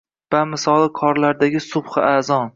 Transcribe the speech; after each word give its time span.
Bamisoli 0.35 0.87
qorlardagi 1.01 1.63
subhi 1.69 2.07
azon 2.09 2.49